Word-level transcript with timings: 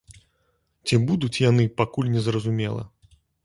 Ці 0.85 0.99
будуць 1.11 1.41
яны, 1.49 1.63
пакуль 1.85 2.13
незразумела. 2.17 2.83